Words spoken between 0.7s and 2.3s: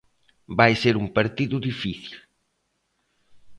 ser un partido difícil.